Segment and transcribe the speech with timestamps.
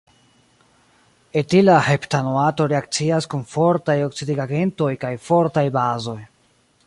[1.41, 6.19] Etila heptanoato reakcias kun fortaj oksidigagentoj kaj fortaj bazoj.